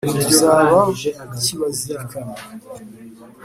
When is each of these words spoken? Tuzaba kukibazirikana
Tuzaba 0.23 0.77
kukibazirikana 1.29 2.35